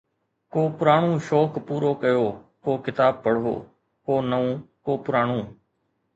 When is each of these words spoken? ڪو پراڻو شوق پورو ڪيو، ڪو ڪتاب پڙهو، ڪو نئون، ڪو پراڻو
ڪو 0.53 0.61
پراڻو 0.77 1.11
شوق 1.27 1.51
پورو 1.67 1.91
ڪيو، 2.03 2.25
ڪو 2.63 2.71
ڪتاب 2.85 3.13
پڙهو، 3.23 3.53
ڪو 4.05 4.13
نئون، 4.29 4.49
ڪو 4.85 4.93
پراڻو 5.05 5.39